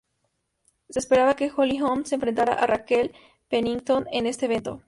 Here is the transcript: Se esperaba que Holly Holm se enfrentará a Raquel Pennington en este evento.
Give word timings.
Se 0.89 0.97
esperaba 0.97 1.35
que 1.35 1.51
Holly 1.55 1.79
Holm 1.79 2.05
se 2.05 2.15
enfrentará 2.15 2.53
a 2.55 2.65
Raquel 2.65 3.13
Pennington 3.49 4.07
en 4.11 4.25
este 4.25 4.45
evento. 4.47 4.79